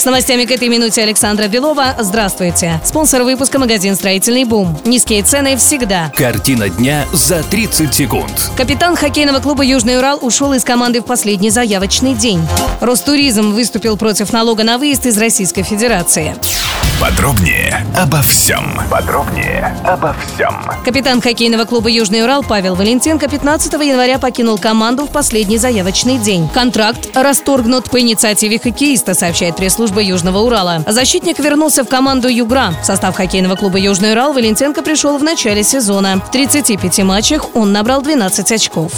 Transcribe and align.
С 0.00 0.06
новостями 0.06 0.46
к 0.46 0.50
этой 0.50 0.68
минуте 0.68 1.02
Александра 1.02 1.46
Белова. 1.46 1.94
Здравствуйте. 1.98 2.80
Спонсор 2.82 3.22
выпуска 3.22 3.58
магазин 3.58 3.94
«Строительный 3.94 4.44
бум». 4.44 4.74
Низкие 4.86 5.22
цены 5.22 5.58
всегда. 5.58 6.10
Картина 6.16 6.70
дня 6.70 7.04
за 7.12 7.42
30 7.42 7.94
секунд. 7.94 8.50
Капитан 8.56 8.96
хоккейного 8.96 9.40
клуба 9.40 9.62
«Южный 9.62 9.98
Урал» 9.98 10.18
ушел 10.22 10.54
из 10.54 10.64
команды 10.64 11.02
в 11.02 11.04
последний 11.04 11.50
заявочный 11.50 12.14
день. 12.14 12.40
Ростуризм 12.80 13.52
выступил 13.52 13.98
против 13.98 14.32
налога 14.32 14.64
на 14.64 14.78
выезд 14.78 15.04
из 15.04 15.18
Российской 15.18 15.64
Федерации. 15.64 16.34
Подробнее 16.98 17.86
обо 17.96 18.20
всем. 18.20 18.78
Подробнее 18.90 19.74
обо 19.86 20.14
всем. 20.14 20.54
Капитан 20.84 21.22
хоккейного 21.22 21.64
клуба 21.64 21.88
«Южный 21.88 22.22
Урал» 22.22 22.42
Павел 22.42 22.74
Валентенко 22.74 23.26
15 23.26 23.72
января 23.72 24.18
покинул 24.18 24.58
команду 24.58 25.06
в 25.06 25.10
последний 25.10 25.56
заявочный 25.56 26.18
день. 26.18 26.48
Контракт 26.52 27.08
расторгнут 27.14 27.90
по 27.90 28.00
инициативе 28.00 28.58
хоккеиста, 28.58 29.14
сообщает 29.14 29.56
пресс-служба 29.56 29.89
Южного 29.98 30.38
Урала. 30.38 30.84
Защитник 30.86 31.40
вернулся 31.40 31.82
в 31.82 31.88
команду 31.88 32.28
«Югра». 32.28 32.72
В 32.80 32.86
состав 32.86 33.16
хоккейного 33.16 33.56
клуба 33.56 33.78
«Южный 33.78 34.12
Урал» 34.12 34.32
Валентенко 34.32 34.82
пришел 34.82 35.18
в 35.18 35.24
начале 35.24 35.64
сезона. 35.64 36.22
В 36.24 36.30
35 36.30 37.00
матчах 37.00 37.46
он 37.54 37.72
набрал 37.72 38.02
12 38.02 38.52
очков. 38.52 38.92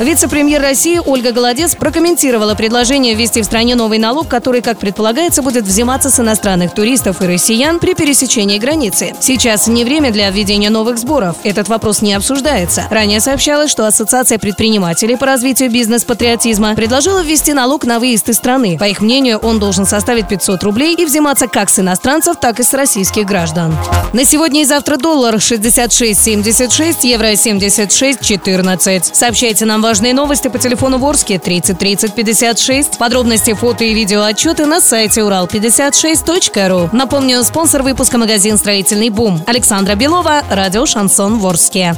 Вице-премьер 0.00 0.62
России 0.62 0.98
Ольга 1.04 1.30
Голодец 1.30 1.74
прокомментировала 1.74 2.54
предложение 2.54 3.14
ввести 3.14 3.42
в 3.42 3.44
стране 3.44 3.74
новый 3.74 3.98
налог, 3.98 4.28
который, 4.28 4.62
как 4.62 4.78
предполагается, 4.78 5.42
будет 5.42 5.64
взиматься 5.64 6.08
с 6.08 6.18
иностранных 6.18 6.72
туристов 6.72 7.20
и 7.20 7.26
россиян 7.26 7.78
при 7.78 7.92
пересечении 7.92 8.56
границы. 8.58 9.12
Сейчас 9.20 9.66
не 9.66 9.84
время 9.84 10.10
для 10.10 10.30
введения 10.30 10.70
новых 10.70 10.96
сборов. 10.96 11.36
Этот 11.44 11.68
вопрос 11.68 12.00
не 12.00 12.14
обсуждается. 12.14 12.86
Ранее 12.88 13.20
сообщалось, 13.20 13.70
что 13.70 13.86
Ассоциация 13.86 14.38
предпринимателей 14.38 15.16
по 15.16 15.26
развитию 15.26 15.70
бизнес-патриотизма 15.70 16.74
предложила 16.74 17.22
ввести 17.22 17.52
налог 17.52 17.84
на 17.84 17.98
выезд 17.98 18.30
из 18.30 18.36
страны. 18.36 18.78
По 18.78 18.84
их 18.84 19.02
мнению, 19.02 19.36
он 19.36 19.58
должен 19.58 19.84
составить 19.84 20.28
500 20.28 20.62
рублей 20.62 20.94
и 20.94 21.04
взиматься 21.04 21.46
как 21.46 21.68
с 21.68 21.78
иностранцев, 21.78 22.38
так 22.40 22.58
и 22.58 22.62
с 22.62 22.72
российских 22.72 23.26
граждан. 23.26 23.76
На 24.14 24.24
сегодня 24.24 24.62
и 24.62 24.64
завтра 24.64 24.96
доллар 24.96 25.34
66.76, 25.34 26.96
евро 27.02 27.32
76.14. 27.32 29.10
Сообщайте 29.12 29.66
нам 29.66 29.82
важные 29.90 30.14
новости 30.14 30.46
по 30.46 30.56
телефону 30.56 30.98
Ворске 30.98 31.40
30 31.40 31.76
30 31.76 32.14
56. 32.14 32.96
Подробности, 32.96 33.54
фото 33.54 33.82
и 33.82 33.92
видео 33.92 34.22
отчеты 34.22 34.64
на 34.64 34.80
сайте 34.80 35.22
урал56.ру. 35.22 36.90
Напомню, 36.92 37.42
спонсор 37.42 37.82
выпуска 37.82 38.16
магазин 38.16 38.56
«Строительный 38.56 39.08
бум». 39.08 39.42
Александра 39.48 39.96
Белова, 39.96 40.44
радио 40.48 40.86
«Шансон 40.86 41.40
Ворске». 41.40 41.96